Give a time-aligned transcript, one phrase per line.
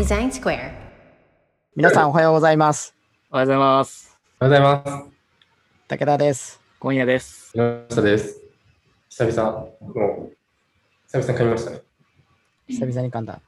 [0.00, 0.72] Design Square.
[1.76, 2.94] 皆さんおはようございます。
[3.30, 4.18] おはようございます。
[4.40, 5.10] おはようございます。
[5.88, 6.58] 武田です。
[6.78, 7.52] 今夜です。
[7.52, 8.40] 木下です。
[9.10, 9.76] 久々、も
[10.32, 10.36] う、
[11.06, 11.82] 久々に噛みましたね。
[12.66, 13.42] 久々に噛んだ。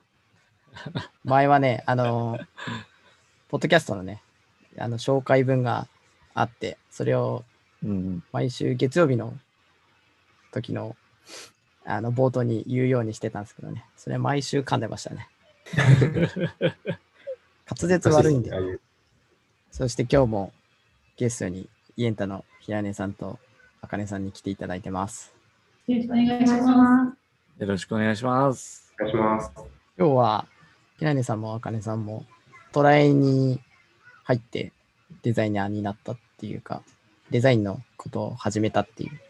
[1.25, 2.47] 前はね、あのー
[3.49, 4.23] ポッドキャストのね、
[4.77, 5.89] あの紹介文が
[6.35, 7.45] あって、それを
[7.83, 8.23] うん。
[8.31, 9.33] 毎週月曜日の
[10.53, 10.97] 時の
[11.87, 15.31] あの冒頭に言うようにしてたんですけどね、それ毎週噛んでましたね。
[17.67, 18.51] 滑舌悪いんで
[19.71, 20.53] そして今日も
[21.17, 23.39] ゲストにイエンタの平根さんと
[23.81, 25.33] あかねさんに来ていただいてます。
[25.87, 27.17] よろしくお願いしま
[27.59, 28.93] よろしくお願いします。
[29.01, 29.51] お願いします。
[29.99, 30.47] 今日は
[30.99, 32.25] 平根さんもあかねさんも
[32.73, 33.61] トライに
[34.25, 34.73] 入って
[35.23, 36.83] デザイナーになったっていうか
[37.31, 39.21] デザインのことを始めたっていう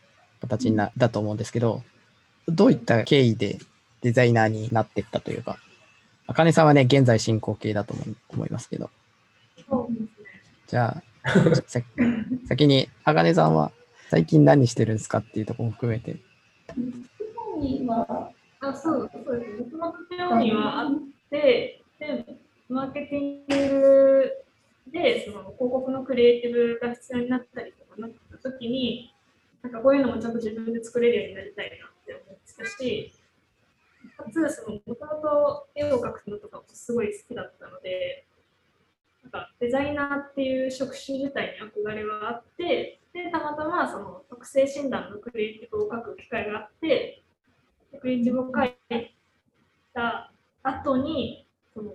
[0.41, 1.83] 形になだと思うんですけど
[2.49, 3.59] どういった経緯で
[4.03, 5.59] デザイナーになっていったというか
[6.27, 7.95] あかねさんはね現在進行形だと
[8.31, 8.91] 思いますけど。
[10.67, 11.29] じゃあ
[12.49, 13.73] 先にあかねさんは
[14.09, 16.17] 最近何してるんですかっていうところも含めて
[17.87, 19.63] は、あそうそうです。
[19.63, 20.91] もともと興味はあっ
[21.31, 22.37] て、で、
[22.69, 24.33] マーケティング
[24.89, 28.11] で、その広告のクリエイティブが必要になったりとかなっ
[28.43, 29.13] た時に、
[29.63, 33.13] なんかこういうのもちゃんと自分で作れるようになりたいなって思ってたし、
[34.17, 38.27] かつ、その、もともと絵を描くのとかもすごい好きだったので、
[39.23, 47.23] なんかデザイナーっていう職種自体に憧れはあって、で、たまたまその特性診断のクリエイティブを書く機会があって、
[48.01, 48.75] クリエイティブを書い
[49.93, 50.33] た
[50.63, 51.93] 後に、その、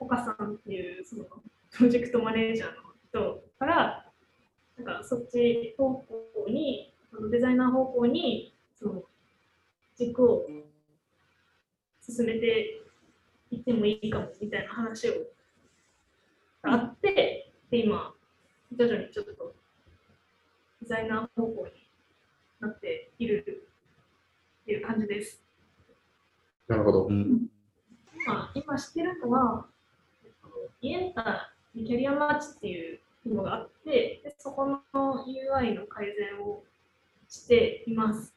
[0.00, 1.24] 岡さんっていうその
[1.70, 2.74] プロジェクトマネージャーの
[3.08, 4.04] 人から、
[4.76, 9.02] なんかそっち方向に、あのデザイナー方向に、その
[9.98, 10.46] 軸を
[12.00, 12.80] 進めて
[13.50, 15.14] いってもいいかもみたいな話を
[16.62, 18.14] あって、で、今、
[18.76, 19.54] 徐々にちょっと
[20.82, 21.72] デザイナー方向に
[22.60, 23.64] なっている
[24.62, 25.42] っていう感じです。
[26.68, 27.08] なるほど。
[27.08, 27.48] ん。
[28.26, 29.66] まあ、今知ってるのは、
[30.24, 30.48] えっと
[30.80, 36.62] イエンタにキャリアマーチっていうのがあって、でそこの UI の改善を
[37.28, 38.34] しています。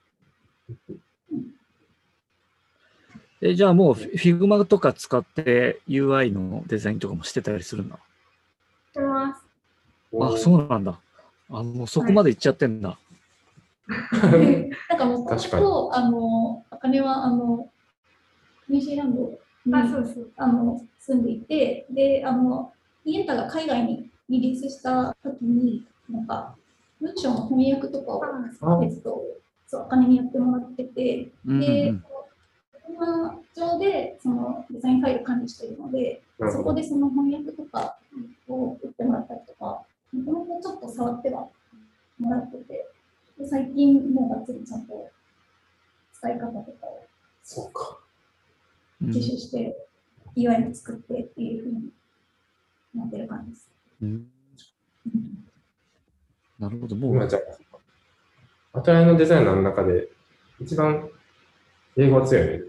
[3.41, 7.97] え、じゃあもうフィ Figma とか使って UI のデザインとかもしてたりするんだ。
[8.91, 9.43] してます。
[10.21, 10.99] あ、そうなんだ。
[11.49, 12.99] あ、もうそこまで行っちゃってんだ。
[13.89, 17.67] なんかもとも確かにと、あの、あかねは、あの、
[18.69, 20.31] ニュージーランドにあ、そうそう。
[20.37, 22.71] あの住んでいて、で、あの、
[23.03, 26.55] イエンタが海外にリリースした時に、なんか、
[26.99, 28.21] 文章の翻訳とかを、
[29.65, 32.03] そう、あかねにやってもらってて、うんうん
[32.91, 33.31] で、うん。
[33.33, 36.21] 今上でそのデザインファイル管理しているので、
[36.51, 36.63] そ。
[36.63, 37.97] こでその翻訳とか
[38.47, 41.47] を打ってもらったりとか、もともとちょっと触っては
[42.19, 42.87] もらってて、
[43.39, 45.09] で最近もうがっつりちゃんと
[46.13, 47.05] 使い方とかを
[47.43, 47.97] そうか。
[49.01, 49.75] うん自習して、
[50.37, 51.89] UI も作ってっていうふうに
[52.93, 53.71] なってる感じです。
[54.03, 54.27] うん
[56.59, 56.95] なるほど。
[56.95, 57.39] もう、今じゃ
[58.73, 60.09] あ、アトライのデザイナーの中で、
[60.59, 61.09] 一番
[61.97, 62.63] 英語は強いね。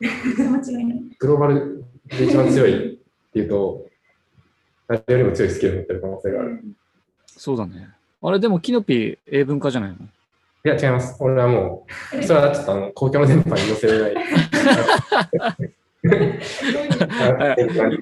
[0.00, 2.98] グローバルで一番強いっ
[3.32, 3.86] ていうと、
[4.86, 6.64] 誰よりも強いスキルを持ってる可能性がある。
[7.26, 7.88] そうだね。
[8.22, 9.96] あれ、でもキノピ英文化じゃないの？
[9.96, 10.00] い
[10.68, 11.16] や、違います。
[11.20, 11.86] 俺はも
[12.18, 14.14] う、それはちょっとあの公共の電波に寄せれない。
[15.40, 15.56] あ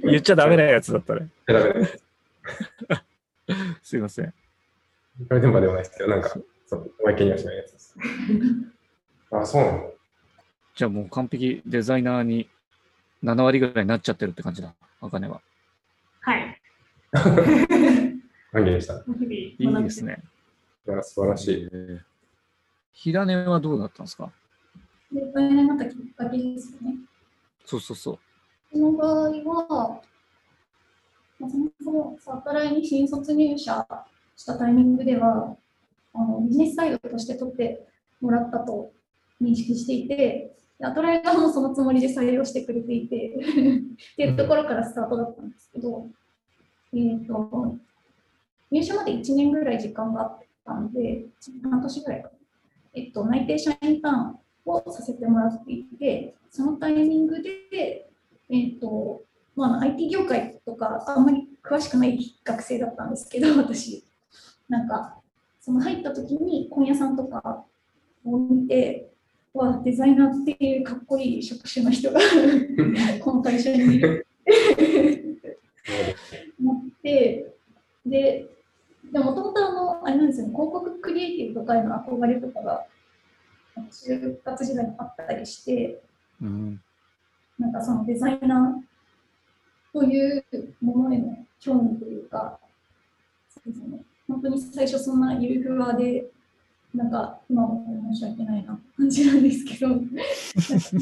[0.03, 1.28] 言っちゃダメなやつだったね。
[1.47, 1.98] ダメです。
[3.82, 4.32] すいません。
[5.28, 6.36] 公共の電波ではないですけど、なんか、
[6.66, 7.97] そう、おまけにはしないやつです。
[9.30, 9.91] あ、そうなの？
[10.75, 12.49] じゃあもう完璧デザイナーに
[13.22, 14.75] 7割ぐらいになっちゃってるって感じだ。
[15.00, 15.41] あかねは。
[16.21, 16.60] はい。
[17.12, 18.94] 歓迎した。
[18.99, 19.05] い
[19.59, 20.22] 日いですね。
[20.87, 21.69] や、素晴らしい。
[21.72, 22.00] えー
[22.94, 24.31] 平根はどうだったんですか？
[25.10, 26.97] で、大変になったきっかけですよね。
[27.65, 28.18] そうそうそう。
[28.71, 30.03] その場合は、
[31.41, 32.18] まあ、そもそも
[32.53, 33.86] ライに新卒入社
[34.36, 35.57] したタイミングでは、
[36.13, 37.89] あのビジネスサイドとして取って
[38.21, 38.92] もらったと
[39.41, 46.08] 認識していて、でアトライ側もそのつもりで採用してくれていて っていうところからスタートだったんですけど、
[46.92, 47.78] えー、と
[48.70, 51.26] 入社まで1年ぐらい時間があったので、
[51.62, 52.30] 半年ぐらいか、
[52.94, 58.10] えっと、内定社員ターンをさせてもらっていて、そのタイミングで、
[58.48, 59.22] えっ、と、
[59.54, 64.04] まあ、IT 業界とかあんまり詳しくない学生だったんですけど、 私。
[64.70, 65.18] なんか、
[65.60, 67.64] その入った時に本屋さんとか
[68.24, 69.11] を見て、
[69.54, 72.21] わデザイナーっていうかっこいい職種の人が
[73.21, 73.97] この会社に。
[73.97, 75.59] いるって
[76.60, 77.54] 思って、
[78.07, 78.49] で、
[79.13, 82.87] でもともとあの、あれなんですよね、広告クリエイティブとかへの憧れとかが、
[83.91, 86.03] 就活時代にあったりして、
[86.41, 86.81] うん。
[87.59, 90.45] なんかそのデザイナーという
[90.81, 92.59] ものへの興味というか、
[93.49, 96.27] そうですね、本当に最初そんなゆるふわで、
[96.94, 99.94] なんか今も申し訳ないな感じなんですけど、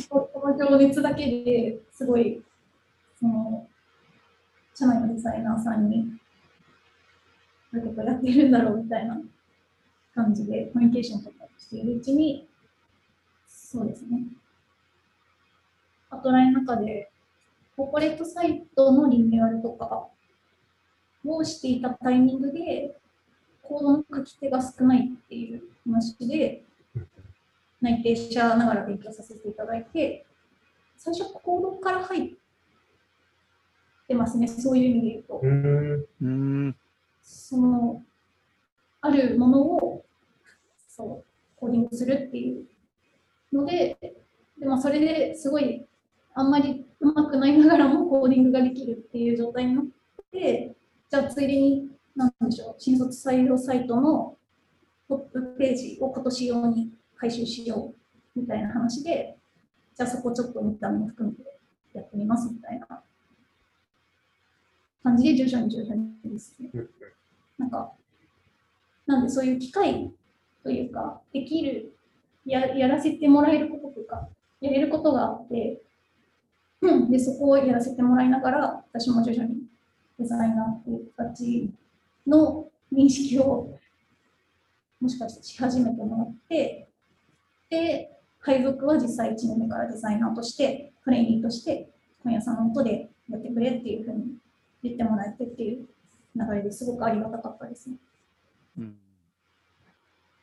[0.09, 2.43] この情熱だけですごい、
[3.19, 3.67] その、
[4.75, 6.07] 社内のデザイナーさんに、
[7.73, 9.21] どういうことやってるんだろうみたいな
[10.15, 12.49] 感じでコミュニケーションとかしているうちに、
[13.49, 14.23] そうですね、
[16.11, 17.11] アトライの中で、
[17.77, 20.09] コーポレートサイトのリニューアルとか
[21.25, 22.97] をしていたタイミングで、
[23.71, 26.65] コードの書き手が少ないっていう話で、
[27.81, 30.27] 内定者ながら勉強させていただいて、
[30.97, 32.31] 最初コードから入っ
[34.09, 35.41] てますね、そういう意味で言うと。
[37.23, 38.03] その、
[39.03, 40.05] あるものを、
[40.89, 41.25] そう、
[41.55, 42.67] コーディングするっていう
[43.53, 43.97] ので、
[44.59, 45.87] でまあ、それですごい、
[46.35, 49.85] あんまりうまくないながらもコーディングができるっていう状態になっ
[50.33, 50.75] て、
[51.09, 54.37] じゃあついでに、なんでしょう、新卒採用サイトの
[55.09, 57.95] トップページを今年用に回収しよ
[58.37, 59.37] うみたいな話で、
[59.97, 61.43] じゃあそこちょっと見た目も含めて
[61.95, 63.03] やってみますみたいな
[65.03, 66.71] 感じで徐々に徐々にですね。
[67.59, 67.93] なんか、
[69.07, 70.13] なんでそういう機会
[70.63, 71.93] というか、できる、
[72.47, 74.29] ややらせてもらえることとか、
[74.61, 75.83] やれることがあって、
[77.11, 79.63] で、そこをやらせてもらいながら、私も徐々に
[80.19, 81.71] デザイナーっていう形
[82.31, 83.79] の認識を、
[85.01, 86.89] もしかしてし始めてもらって、
[87.69, 91.91] で、配属は実際1年目からデザイナーとして、トレーニーとして、
[92.23, 94.35] 本屋さんの音でやってくれっていうふうに
[94.83, 95.87] 言ってもらえてっていう
[96.37, 97.97] 流れですごくありがたかったですね。
[98.79, 98.97] うん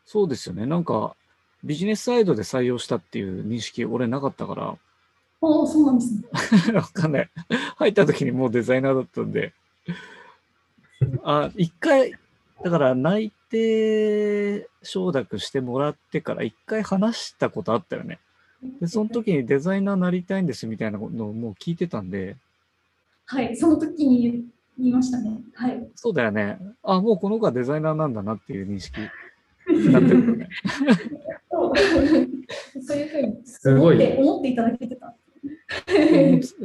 [0.05, 0.65] そうですよね。
[0.65, 1.17] なんか、
[1.65, 4.77] ビジネスサイドで採用したっていう認識、俺なかったから、
[5.41, 6.23] おお、そうなんですね。
[6.73, 7.29] わかんない。
[7.75, 9.53] 入った時にもうデザイナーだったんで。
[11.23, 12.13] あ、一回、
[12.63, 18.19] だから内定承諾してもらってから一回話したことあったよね。
[18.81, 22.35] で、その時にデザイナーなりたいんですみたいなのをもう聞いてたんで、
[23.25, 24.43] はい、その時に言
[24.79, 25.39] 言いましたね。
[25.55, 25.89] はい。
[25.95, 26.59] そうだよね。
[26.83, 28.99] あ、もうこの子はデザイナーなんだなっていう認識
[29.67, 30.49] になってるよね。
[31.49, 31.73] そう
[32.83, 35.15] そういうふうにすごい思って思っていただけてた。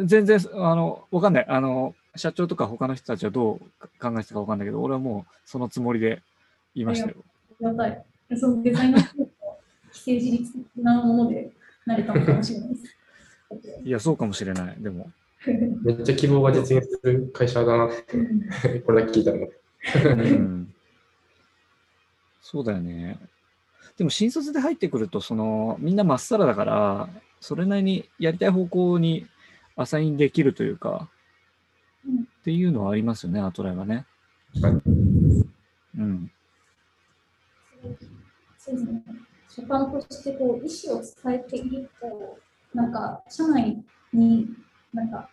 [0.04, 1.46] 全然、あの、わかんない。
[1.48, 3.58] あの、社長とか他の人たちはどう
[3.98, 6.22] 考えてたかわかんないけど、俺はもうそのつもりで
[6.74, 7.16] 言いましたよ。
[7.18, 8.04] ありがたい。
[8.36, 9.28] そのデザイナーの
[9.92, 11.50] 既成事実的なもので
[11.86, 13.82] なれたのかもしれないです。
[13.84, 14.76] いや、そうかもしれない。
[14.78, 15.10] でも。
[15.82, 17.90] めっちゃ希望が実現する会社だなっ
[18.62, 19.48] て、これだけ聞いたの。
[20.04, 20.74] うん
[22.40, 23.18] そうだよね。
[23.96, 27.08] でも新卒で入ってくると、その、みんなまっさらだから、
[27.40, 29.26] それなりにやりたい方向に
[29.74, 31.21] アサインできるというか、うん
[32.08, 34.04] っていうのはありますよね、アトライはね。
[34.60, 34.72] はい
[35.98, 36.30] うん。
[38.58, 39.02] そうですね。
[39.48, 42.38] 所感としてこう意思を伝えていると、
[42.74, 44.48] なんか社内に
[44.94, 45.28] なんか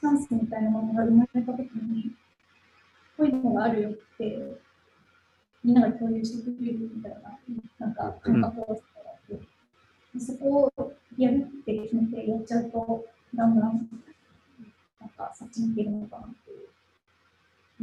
[0.00, 2.12] チャンスみたいなものが生まれたときに、
[3.16, 4.60] こういうのがあるよって、
[5.64, 7.38] みんなが共有してくれるみたいな、
[7.78, 8.82] なんか感覚を
[10.18, 13.88] そこをやるって決めてやっちゃうと、だんだん、
[15.02, 16.68] なんかそっちに行けるのかなっていう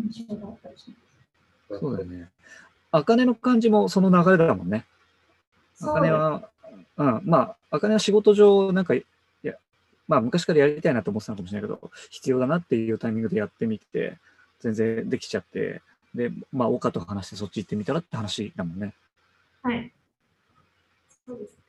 [0.02, 0.90] 印象があったりし
[1.70, 1.80] ます。
[1.80, 2.30] そうだよね。
[2.92, 4.86] あかねの感じもその流れだもんね。
[5.82, 6.50] あかねは、
[6.98, 9.06] うん、まあ、あかねは仕事上、なんか、い
[9.44, 9.54] や、
[10.08, 14.18] まあ、昔からやりたいなと思ってたのかもしれないけど、必要だなっていうタイミングでやってみて、
[14.60, 15.82] 全然できちゃって、
[16.16, 18.94] で、まあ、岡と話してそっち行ってみたらって話だもんね。
[19.62, 19.92] はい。
[21.26, 21.54] そうです。
[21.54, 21.69] うん、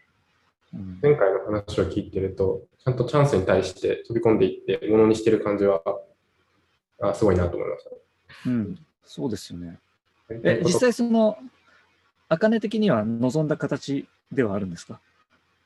[1.03, 5.83] 前回の話を聞いてると、ちゃんとチャンスに対して飛び込んでいって、ものにしてる感じは、
[7.01, 7.91] あすごいなと思いました。
[8.47, 9.79] うん、そうですよね。
[10.31, 11.37] え、実際その、
[12.29, 15.01] あかね的には望んだ形ではあるんですか？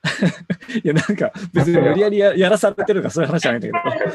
[0.82, 4.06] いや、なんか、別に無理やりややらされてるからそういう話じゃないんだけど。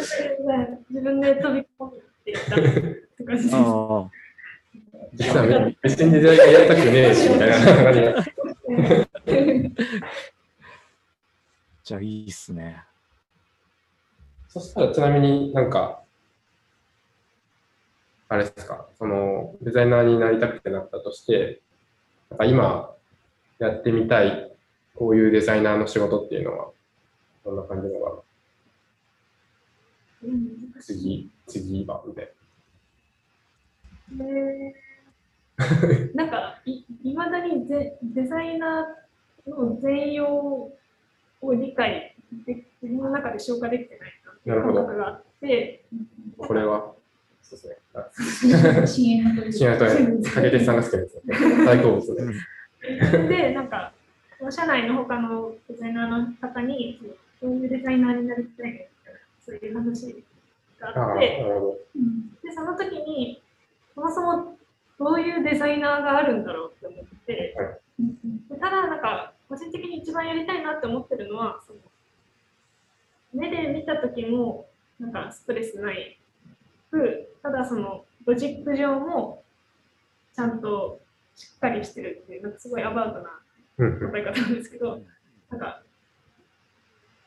[0.89, 1.91] 自分で飛び込ん
[2.25, 2.63] でいったっ
[3.17, 3.55] て感じです。
[3.55, 4.11] ああ。
[5.13, 9.75] 実は別にデザインやりたくねえし、みたいな感じ
[11.89, 11.95] で。
[11.95, 12.83] じゃあいいっすね。
[14.47, 16.01] そしたらちなみになんか、
[18.27, 21.61] あれですか、そのデザイナーになりたくてなったとして、
[22.29, 22.95] なんか今
[23.57, 24.51] やってみたい
[24.95, 26.69] こういうデザイナーの仕事っていうのは、
[27.43, 28.11] どんな感じのが
[30.23, 32.31] うん難しい次、次はみたい
[34.11, 34.75] で
[36.13, 40.71] なんかいいまだにデデザイナーの全容
[41.41, 42.15] を理解
[42.45, 45.83] で自分の中で消化できてないなっていう感覚があって。
[46.37, 46.47] な。
[46.47, 46.93] これは、
[47.41, 47.77] そうですね。
[47.93, 49.53] あ深淵の鳥
[50.65, 51.65] さんが好きですね。
[51.65, 53.27] 大好物で。
[53.27, 53.91] でなんか
[54.49, 56.99] 社内の他のデザイナーの方に
[57.41, 60.23] そういうデザイナーになりたいねみたいなそういう話
[60.79, 61.43] があって。
[62.43, 63.41] でその時に
[63.95, 64.57] そもそも
[64.97, 67.55] どういうデザイナーがあるんだろうって思って、
[67.99, 71.79] うんでただなんか個人的に一番やりたいなって思ってるのはその
[73.33, 74.67] 目で見た時も
[74.99, 76.19] なんかストレスない
[76.91, 79.43] くただそのロジック上も
[80.35, 81.01] ちゃんと
[81.35, 83.39] しっかりしてるっていうなんかすごいアバウトな
[83.77, 85.01] 答え方なんですけど
[85.49, 85.81] なんか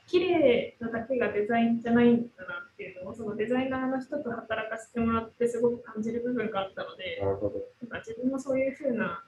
[0.06, 9.24] 綺麗なだけがデザインじゃないんだなっていうのをそのデザイナーの人と働かせてもらってすごく感じる部分があったのでなんか自分もそういうふうな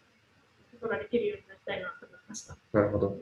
[0.72, 2.56] ことができるようになりたいなとました。
[2.72, 3.16] なるほど。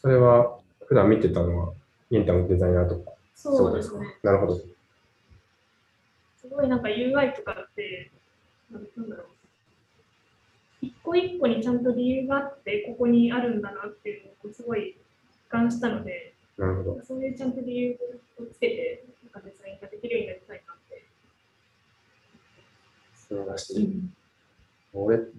[0.00, 1.72] それは、普段見てたのは、
[2.10, 3.12] インターのデザイナーとか？
[3.34, 4.06] そうですね。
[4.22, 4.56] なるほど。
[4.56, 8.10] すごいなんか UI とかって、
[8.70, 9.26] なんだろう。
[10.82, 14.96] 一個一個にちゃんと理由があって、ここにあるんだなっていうのをすごい
[15.30, 17.00] 実感したので、なるほど。
[17.04, 17.96] そういうちゃんと理由
[18.38, 21.04] をつけて、なんかデザインができるようになりたいなって。
[23.14, 24.00] 素晴らしい。
[24.92, 25.30] 俺とか、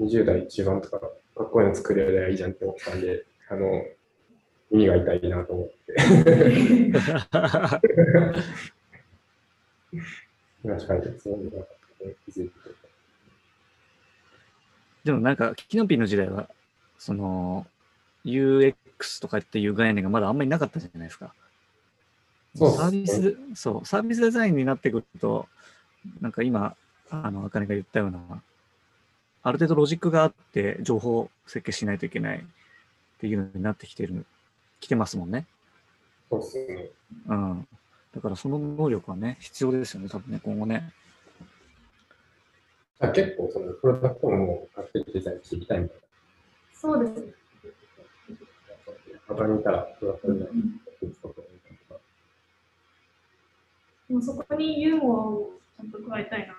[0.00, 1.06] 20代中盤とか、か
[1.44, 3.84] っこいいの作れりゃいいじゃんって思ってたんで、あの、
[4.70, 5.94] 耳が痛いなと思って。
[10.62, 11.66] 確かに、そういうのが
[12.26, 12.54] 気づいて
[15.04, 16.48] でもなんか、キノピーの時代は、
[16.98, 17.66] その、
[18.24, 18.74] UX
[19.20, 21.34] とかっていう概念がまだあんまりなかったじゃないですか。
[22.54, 25.46] そうサービス、そう、サービスデザインになってくると、
[26.20, 26.76] なんか今、
[27.10, 28.42] あの、あかねが言ったような、
[29.42, 32.42] ある程度ロジックがあって、情報を設計しないといけないっ
[33.18, 34.26] ていうのになってきてる、
[34.80, 35.46] 来てますもんね。
[36.30, 36.88] そうですね。
[37.28, 37.68] うん。
[38.14, 40.92] だからその能力はね、必要ですよね、多分ね、今後ね。
[42.98, 45.98] あ結構、そのプロダクトも買ってデザインしていきたいみたい
[46.74, 47.34] そうです。
[49.26, 51.50] 他にいたら、プロダクトデザインしていくこと
[54.20, 56.54] そこにユーモアをちゃんと加えたいな。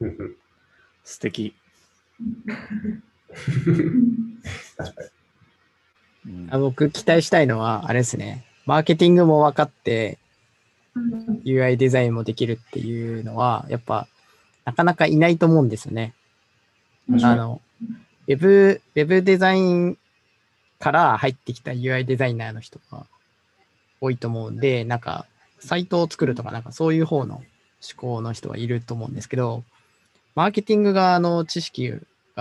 [0.00, 0.36] うんうん
[1.04, 1.54] 素敵。
[4.76, 5.08] 確かに。
[6.26, 8.44] うんあ僕期待したいのは、あれですね。
[8.66, 10.18] マーケティングも分かって、
[11.44, 14.06] UI デザインもできるっていうのは、やっぱ、
[14.64, 16.14] なかなかいないと思うんですよね。
[17.22, 17.60] あの、
[18.28, 19.98] ウェブ、ウェブデザイン
[20.78, 23.06] から入ってきた UI デザイナーの人が
[24.00, 25.26] 多いと思うんで、なんか、
[25.58, 27.44] サイトを作るとか、なんかそういう方の思
[27.96, 29.64] 考の人はいると思うんですけど、
[30.34, 31.92] マーケティング側の知識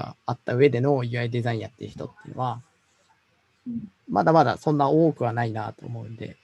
[0.01, 2.61] があった上での UI デザインやってる人っていうのは、
[4.09, 6.37] まだまだそんな多くはないなと思うんで、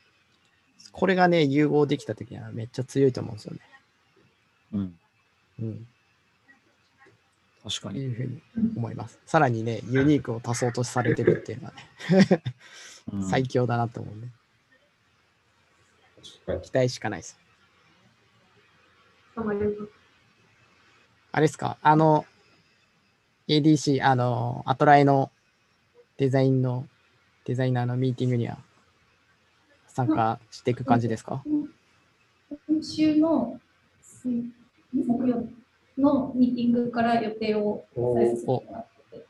[0.91, 3.59] これがね、融合できた時にはめっちゃ強いと思うんですよね。
[4.73, 4.99] うん。
[5.59, 5.87] うん。
[7.63, 7.99] 確かに。
[7.99, 8.41] いうふうに
[8.77, 9.19] 思います。
[9.25, 12.43] さらにね、ユニークを足そうとされてるっていうのはね、
[13.13, 14.27] うん最強だなと思うんで、
[16.17, 16.61] 確かに。
[16.61, 17.39] 期待しかないです。
[21.31, 21.77] あれですか？
[21.81, 22.25] あの、
[23.47, 25.31] ADC、あの、アトライの
[26.17, 26.87] デザインの、
[27.45, 28.57] デザイナーのミーティングには
[29.87, 31.43] 参加していく感じですか？
[32.67, 33.59] 今週の
[34.01, 34.45] 水
[34.93, 35.47] 木曜
[35.97, 37.85] のミーティングから予定を
[38.19, 39.25] えさせてもらってて。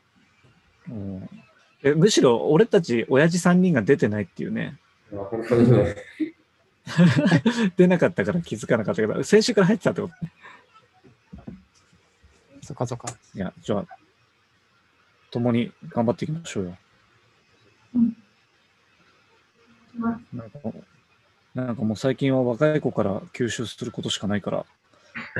[0.88, 1.28] うん
[1.82, 4.78] えむしろ俺たち親父3人が出てないっていうね。
[5.12, 5.94] まあ本当にね、
[7.76, 10.32] 出なかったから気づかなかったけど、先週から入ってたってことね。
[12.62, 13.08] そっかそっか。
[13.34, 13.86] いや、じゃあ、
[15.30, 16.76] 共に頑張っていきましょうよ。
[19.98, 20.58] まあなんか
[21.54, 24.66] なんかもう最近は若い子から吸収することしかないから、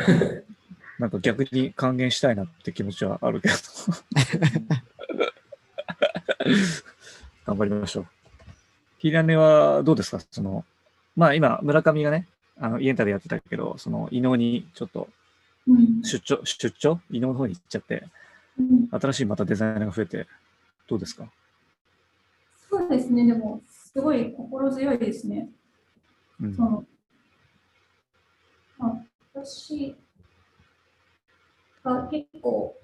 [0.98, 3.54] なんか逆に還元したいなって気持ちはあるけど。
[7.44, 8.06] 頑張りましょう。
[8.98, 10.20] ヒラネはどうですか？
[10.30, 10.64] その、
[11.16, 12.26] まあ今、村上がね、
[12.58, 15.08] あの、イエンタでやってたけど、その、伊能にちょっと
[15.68, 16.98] うん出張、出張？
[17.10, 18.10] 伊能の方に行っちゃって、うん
[18.90, 20.26] 新しいまたデザイナーが増えて、
[20.86, 21.30] どうですか？
[22.70, 25.48] そうですね、でも、すごい心強いですね。
[26.40, 26.62] うんそ。
[26.62, 26.84] の
[28.78, 29.96] まあ、私
[31.82, 32.76] が結構、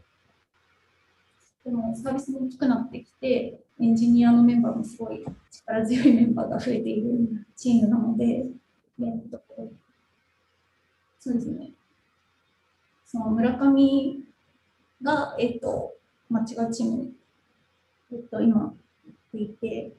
[1.64, 8.24] でもサービスも大きくなってきて、エンジニアのメンバーもすごい力強いメンバーが増えているチームなので、
[9.00, 9.42] えっと、
[11.18, 11.70] そうですね。
[13.04, 14.18] その村上
[15.02, 15.94] が、えっと、
[16.28, 17.12] まあ、違うチームに、
[18.12, 18.74] えっと、今、
[19.34, 19.92] いて、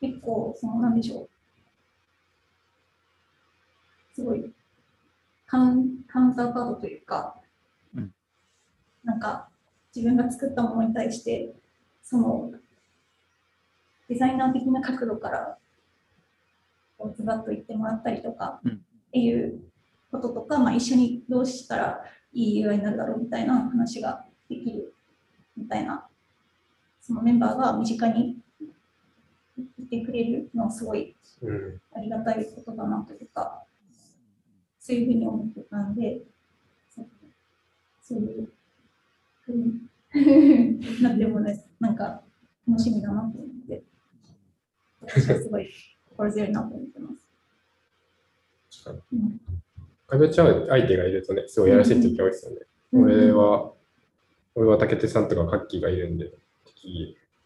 [0.00, 1.28] 結構、その、なんでしょう。
[4.14, 4.50] すごい、
[5.46, 7.36] カウンカウンターカードというか、
[7.94, 8.12] うん
[9.04, 9.48] なんか、
[9.94, 11.54] 自分が作ったものに対して、
[12.02, 12.52] その、
[14.08, 15.58] デザイナー的な角度から、
[16.98, 19.62] こうズバッと言ってもらったりとか、うんっていう
[20.10, 22.04] こととか、まあ、一緒にどうしたら
[22.36, 24.94] いい UI になるだろうみたいな話ができる
[25.56, 26.06] みたいな、
[27.00, 28.36] そのメンバーが身近に
[29.78, 31.80] いてくれるのはすごいうん。
[31.94, 33.62] ありがたいことだなというか、
[34.80, 36.22] そういうふうに思ってたんで、
[38.02, 38.48] そういう
[39.44, 42.22] ふうになってもね、なんか
[42.66, 43.82] 楽しみだなと思って、
[45.02, 45.68] 私はすごい
[46.10, 47.10] 心強いなと思ってま
[48.82, 48.94] す。
[49.12, 49.40] うん
[50.06, 52.58] 会話ちゃう相手がいるとね、すごいやらしい時多いですよね。
[52.92, 53.72] 俺は、
[54.54, 56.30] 俺は竹手さんとかカッキーがいるんで、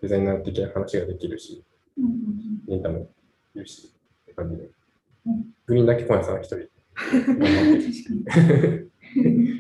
[0.02, 1.64] デザイナー的な話ができるし、
[1.98, 3.08] うんうタも
[3.54, 4.68] いるし、って感じで
[5.26, 5.44] うん。
[5.66, 6.68] グリーンだけ小屋さんは一人。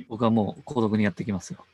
[0.08, 1.64] 僕はもう孤独にやってきますよ。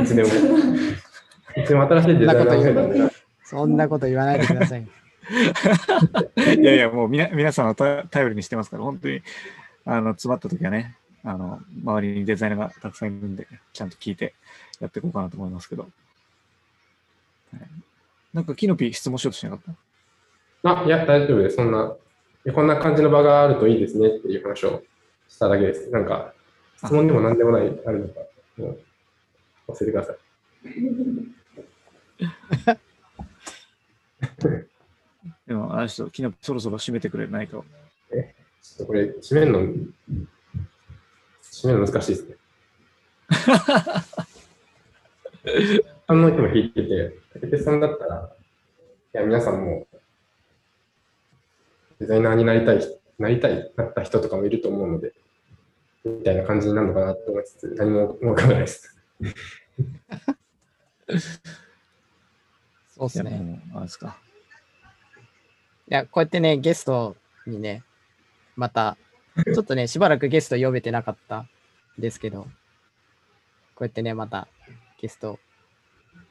[0.00, 0.28] いつでも。
[0.28, 2.98] いつでも新しいデザイナーが増えたんで、
[3.42, 4.86] そんなこと言わないでください。
[6.58, 9.20] いやいや、もうみな皆さんをた頼りにしてますから、本当に、
[9.90, 14.34] あの、詰まった時はね、あの、周りにデザイナーがたくさんいるんで、ちゃんと聞いて
[14.80, 15.84] やっていこうかなと思いますけど。
[15.84, 15.88] は
[17.58, 17.60] い、
[18.34, 19.74] なんか、キノピ質問しようとしなかっ
[20.62, 20.82] た？
[20.82, 21.56] あ、いや、大丈夫です。
[21.56, 21.96] そんな、
[22.54, 24.82] こんな感じの場があるといいですねっていう話を
[25.26, 25.88] しただけです。
[25.90, 26.34] なんか、
[26.76, 28.20] 質問でも何でもない、あるのか、
[28.58, 28.78] もう
[29.68, 30.16] 教えてください。
[35.46, 37.64] でも、あの人、キノピそろそろ締めてくれないと。
[38.78, 39.60] ちょっとこれ、締めるの、
[41.42, 42.36] 締めるの難しいですね。
[46.06, 48.30] 他の人も弾いてて、竹手さんだったら、
[49.14, 49.88] いや、皆さんも、
[51.98, 55.12] デザイナーになりたい、なりたい、なった人とかもいると思うので、
[56.04, 58.96] みたいな感じになるのかなと思いつつ、何も思い浮かべないです。
[62.94, 63.60] そうですね。
[65.90, 67.82] いや、こうやってね、ゲストにね、
[68.58, 68.98] また、
[69.54, 71.46] ちょっとね、しばらくゲスト呼べてなかった
[71.96, 72.48] ですけど、こ
[73.80, 74.48] うやってね、また
[75.00, 75.38] ゲスト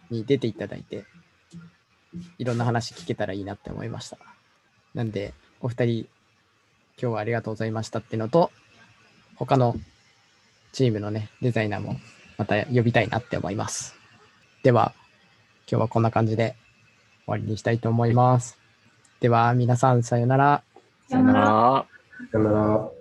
[0.10, 1.06] に出ていただいて、
[2.38, 4.18] いろんな話聞けたらいいなって思いました。
[4.94, 6.10] なんで、お二人、
[7.02, 8.52] 今日はありがとうございましたってのと、
[9.38, 9.78] 他の
[10.74, 11.96] チームのね、デザイナーも
[12.38, 13.96] また呼びたいなって思います。
[14.64, 14.94] では、
[15.72, 16.58] 今日はこんな感じで
[17.26, 18.58] 終わりにしたいと思います。
[19.22, 20.64] では、皆さん、さよなら。
[21.10, 21.97] さよなら。
[22.32, 22.97] さよなら。